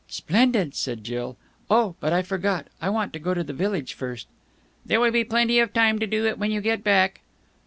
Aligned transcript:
"Splendid!" 0.07 0.73
said 0.73 1.03
Jill. 1.03 1.37
"Oh, 1.69 1.93
but 1.99 2.11
I 2.11 2.23
forgot. 2.23 2.65
I 2.81 2.89
want 2.89 3.13
to 3.13 3.19
go 3.19 3.35
to 3.35 3.43
the 3.43 3.53
village 3.53 3.93
first." 3.93 4.25
"There 4.83 4.99
will 4.99 5.11
be 5.11 5.23
plenty 5.23 5.59
of 5.59 5.73
time 5.73 5.99
to 5.99 6.07
do 6.07 6.25
it 6.25 6.39
when 6.39 6.49
you 6.49 6.59
get 6.59 6.83
back." 6.83 7.21